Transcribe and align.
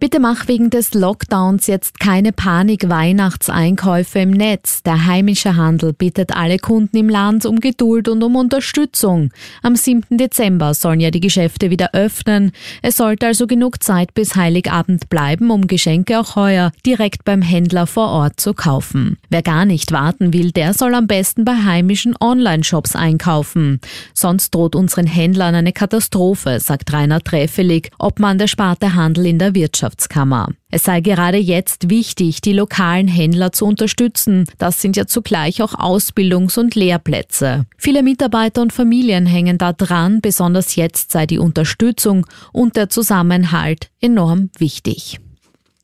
Bitte 0.00 0.20
mach 0.20 0.46
wegen 0.46 0.70
des 0.70 0.94
Lockdowns 0.94 1.66
jetzt 1.66 1.98
keine 1.98 2.30
Panik-Weihnachtseinkäufe 2.30 4.20
im 4.20 4.30
Netz. 4.30 4.84
Der 4.84 5.06
heimische 5.06 5.56
Handel 5.56 5.92
bittet 5.92 6.36
alle 6.36 6.58
Kunden 6.58 6.96
im 6.96 7.08
Land 7.08 7.44
um 7.44 7.58
Geduld 7.58 8.06
und 8.08 8.22
um 8.22 8.36
Unterstützung. 8.36 9.32
Am 9.60 9.74
7. 9.74 10.16
Dezember 10.16 10.74
sollen 10.74 11.00
ja 11.00 11.10
die 11.10 11.18
Geschäfte 11.18 11.70
wieder 11.70 11.94
öffnen. 11.94 12.52
Es 12.80 12.96
sollte 12.96 13.26
also 13.26 13.48
genug 13.48 13.82
Zeit 13.82 14.14
bis 14.14 14.36
Heiligabend 14.36 15.10
bleiben, 15.10 15.50
um 15.50 15.66
Geschenke 15.66 16.20
auch 16.20 16.36
heuer 16.36 16.70
direkt 16.86 17.24
beim 17.24 17.42
Händler 17.42 17.88
vor 17.88 18.06
Ort 18.10 18.38
zu 18.38 18.54
kaufen. 18.54 19.16
Wer 19.30 19.42
gar 19.42 19.64
nicht 19.64 19.90
warten 19.90 20.32
will, 20.32 20.52
der 20.52 20.74
soll 20.74 20.94
am 20.94 21.08
besten 21.08 21.44
bei 21.44 21.56
heimischen 21.56 22.14
Online-Shops 22.20 22.94
einkaufen. 22.94 23.80
Sonst 24.14 24.54
droht 24.54 24.76
unseren 24.76 25.08
Händlern 25.08 25.56
eine 25.56 25.72
Katastrophe, 25.72 26.60
sagt 26.60 26.92
Rainer 26.92 27.20
Treffelig, 27.20 27.90
Obmann 27.98 28.38
der 28.38 28.46
Sparte 28.46 28.94
Handel 28.94 29.26
in 29.26 29.40
der 29.40 29.56
Wirtschaft. 29.56 29.87
Wirtschaftskammer. 29.88 30.48
Es 30.70 30.84
sei 30.84 31.00
gerade 31.00 31.38
jetzt 31.38 31.88
wichtig, 31.88 32.40
die 32.40 32.52
lokalen 32.52 33.08
Händler 33.08 33.52
zu 33.52 33.64
unterstützen. 33.64 34.44
Das 34.58 34.82
sind 34.82 34.96
ja 34.96 35.06
zugleich 35.06 35.62
auch 35.62 35.74
Ausbildungs- 35.74 36.58
und 36.58 36.74
Lehrplätze. 36.74 37.64
Viele 37.78 38.02
Mitarbeiter 38.02 38.60
und 38.62 38.72
Familien 38.72 39.26
hängen 39.26 39.58
da 39.58 39.72
dran, 39.72 40.20
besonders 40.20 40.76
jetzt 40.76 41.12
sei 41.12 41.26
die 41.26 41.38
Unterstützung 41.38 42.26
und 42.52 42.76
der 42.76 42.90
Zusammenhalt 42.90 43.90
enorm 44.00 44.50
wichtig. 44.58 45.20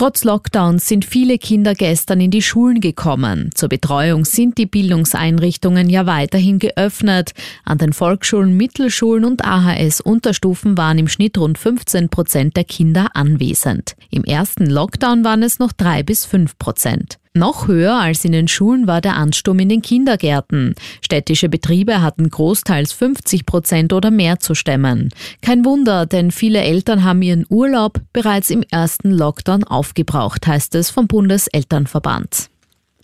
Trotz 0.00 0.24
Lockdowns 0.24 0.88
sind 0.88 1.04
viele 1.04 1.36
Kinder 1.36 1.74
gestern 1.74 2.22
in 2.22 2.30
die 2.30 2.40
Schulen 2.40 2.80
gekommen. 2.80 3.50
Zur 3.52 3.68
Betreuung 3.68 4.24
sind 4.24 4.56
die 4.56 4.64
Bildungseinrichtungen 4.64 5.90
ja 5.90 6.06
weiterhin 6.06 6.58
geöffnet. 6.58 7.32
An 7.66 7.76
den 7.76 7.92
Volksschulen, 7.92 8.56
Mittelschulen 8.56 9.26
und 9.26 9.44
AHS-Unterstufen 9.44 10.78
waren 10.78 10.96
im 10.96 11.06
Schnitt 11.06 11.36
rund 11.36 11.58
15 11.58 12.08
Prozent 12.08 12.56
der 12.56 12.64
Kinder 12.64 13.08
anwesend. 13.12 13.94
Im 14.10 14.24
ersten 14.24 14.64
Lockdown 14.64 15.22
waren 15.22 15.42
es 15.42 15.58
noch 15.58 15.72
drei 15.72 16.02
bis 16.02 16.24
fünf 16.24 16.56
Prozent. 16.56 17.19
Noch 17.32 17.68
höher 17.68 17.94
als 17.94 18.24
in 18.24 18.32
den 18.32 18.48
Schulen 18.48 18.88
war 18.88 19.00
der 19.00 19.14
Ansturm 19.14 19.60
in 19.60 19.68
den 19.68 19.82
Kindergärten. 19.82 20.74
Städtische 21.00 21.48
Betriebe 21.48 22.02
hatten 22.02 22.28
großteils 22.28 22.92
50 22.92 23.46
Prozent 23.46 23.92
oder 23.92 24.10
mehr 24.10 24.40
zu 24.40 24.56
stemmen. 24.56 25.10
Kein 25.40 25.64
Wunder, 25.64 26.06
denn 26.06 26.32
viele 26.32 26.60
Eltern 26.60 27.04
haben 27.04 27.22
ihren 27.22 27.46
Urlaub 27.48 28.00
bereits 28.12 28.50
im 28.50 28.64
ersten 28.68 29.12
Lockdown 29.12 29.62
aufgebraucht, 29.62 30.48
heißt 30.48 30.74
es 30.74 30.90
vom 30.90 31.06
Bundeselternverband. 31.06 32.50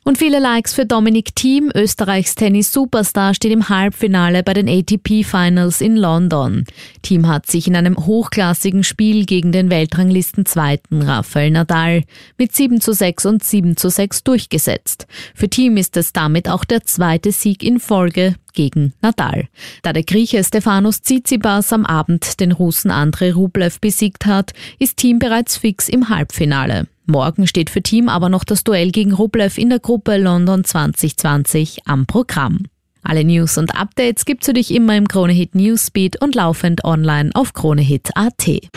Und 0.06 0.18
viele 0.18 0.38
Likes 0.38 0.72
für 0.72 0.86
Dominik 0.86 1.34
Thiem, 1.34 1.72
Österreichs 1.74 2.36
Tennis-Superstar, 2.36 3.34
steht 3.34 3.50
im 3.50 3.68
Halbfinale 3.68 4.44
bei 4.44 4.52
den 4.52 4.68
ATP 4.68 5.24
Finals 5.24 5.80
in 5.80 5.96
London. 5.96 6.64
Thiem 7.02 7.26
hat 7.26 7.46
sich 7.46 7.66
in 7.66 7.74
einem 7.74 7.96
hochklassigen 7.96 8.84
Spiel 8.84 9.26
gegen 9.26 9.50
den 9.50 9.68
Weltranglisten-Zweiten 9.68 11.02
Rafael 11.02 11.50
Nadal 11.50 12.04
mit 12.38 12.54
7 12.54 12.80
zu 12.80 12.92
6 12.92 13.26
und 13.26 13.42
7 13.42 13.76
zu 13.76 13.90
6 13.90 14.22
durchgesetzt. 14.22 15.08
Für 15.34 15.48
Thiem 15.48 15.76
ist 15.76 15.96
es 15.96 16.12
damit 16.12 16.48
auch 16.48 16.64
der 16.64 16.84
zweite 16.84 17.32
Sieg 17.32 17.64
in 17.64 17.80
Folge 17.80 18.36
gegen 18.56 18.92
Nadal. 19.00 19.46
Da 19.82 19.92
der 19.92 20.02
Grieche 20.02 20.42
Stefanos 20.42 21.02
Tsitsipas 21.02 21.72
am 21.72 21.86
Abend 21.86 22.40
den 22.40 22.50
Russen 22.50 22.90
Andrei 22.90 23.32
Rublev 23.32 23.78
besiegt 23.80 24.26
hat, 24.26 24.52
ist 24.80 24.96
Team 24.96 25.20
bereits 25.20 25.56
fix 25.56 25.88
im 25.88 26.08
Halbfinale. 26.08 26.88
Morgen 27.06 27.46
steht 27.46 27.70
für 27.70 27.82
Team 27.82 28.08
aber 28.08 28.28
noch 28.28 28.42
das 28.42 28.64
Duell 28.64 28.90
gegen 28.90 29.12
Rublev 29.12 29.58
in 29.58 29.70
der 29.70 29.78
Gruppe 29.78 30.16
London 30.16 30.64
2020 30.64 31.86
am 31.86 32.06
Programm. 32.06 32.64
Alle 33.04 33.22
News 33.22 33.56
und 33.56 33.76
Updates 33.76 34.24
gibt's 34.24 34.46
für 34.46 34.52
dich 34.52 34.74
immer 34.74 34.96
im 34.96 35.06
Kronehit 35.06 35.54
Newsbeat 35.54 36.20
und 36.20 36.34
laufend 36.34 36.84
online 36.84 37.30
auf 37.34 37.52
kronehit.at. 37.52 38.70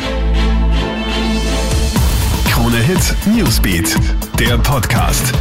Kronehit 2.46 3.16
Newsbeat, 3.35 3.96
der 4.38 4.59
Podcast. 4.59 5.34